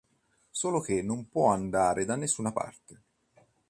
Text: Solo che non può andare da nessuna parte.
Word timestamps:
Solo 0.49 0.79
che 0.79 1.03
non 1.03 1.29
può 1.29 1.51
andare 1.51 2.05
da 2.05 2.15
nessuna 2.15 2.51
parte. 2.51 3.01